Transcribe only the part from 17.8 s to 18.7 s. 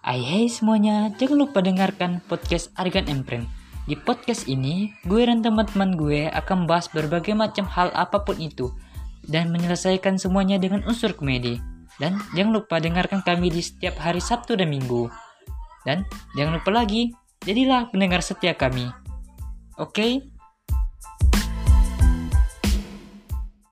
pendengar setia